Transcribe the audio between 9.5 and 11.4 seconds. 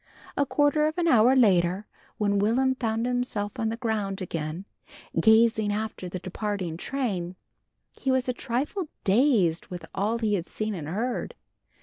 with all he had seen and heard.